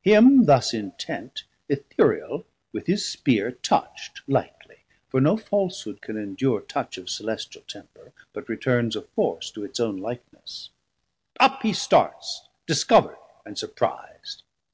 Him 0.00 0.46
thus 0.46 0.72
intent 0.72 1.44
Ithuriel 1.68 2.46
with 2.72 2.86
his 2.86 3.04
Spear 3.06 3.48
810 3.48 3.60
Touch'd 3.68 4.20
lightly; 4.26 4.78
for 5.10 5.20
no 5.20 5.36
falshood 5.36 6.00
can 6.00 6.16
endure 6.16 6.62
Touch 6.62 6.96
of 6.96 7.10
Celestial 7.10 7.60
temper, 7.60 8.14
but 8.32 8.48
returns 8.48 8.96
Of 8.96 9.06
force 9.10 9.50
to 9.50 9.64
its 9.64 9.78
own 9.78 9.98
likeness: 9.98 10.70
up 11.38 11.60
he 11.60 11.74
starts 11.74 12.48
Discoverd 12.66 13.18
and 13.44 13.58
surpriz'd. 13.58 14.44